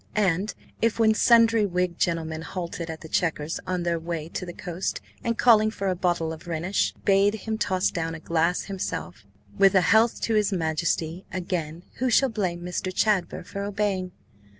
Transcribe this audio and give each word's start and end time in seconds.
And 0.15 0.51
if, 0.81 0.97
when 0.97 1.13
sundry 1.13 1.63
Whig 1.67 1.99
gentlemen 1.99 2.41
halted 2.41 2.89
at 2.89 3.01
the 3.01 3.07
Chequers 3.07 3.59
on 3.67 3.83
their 3.83 3.99
way 3.99 4.29
to 4.29 4.47
the 4.47 4.51
coast, 4.51 4.99
and, 5.23 5.37
calling 5.37 5.69
for 5.69 5.89
a 5.89 5.95
bottle 5.95 6.33
of 6.33 6.47
Rhenish, 6.47 6.95
bade 7.05 7.35
him 7.35 7.59
toss 7.59 7.91
down 7.91 8.15
a 8.15 8.19
glass 8.19 8.63
himself 8.63 9.27
with 9.59 9.75
a 9.75 9.81
health 9.81 10.19
to 10.21 10.33
his 10.33 10.51
Majesty, 10.51 11.23
again 11.31 11.83
who 11.97 12.09
shall 12.09 12.29
blame 12.29 12.63
Mr. 12.63 12.91
Chadber 12.91 13.43
for 13.45 13.61
obeying? 13.61 14.11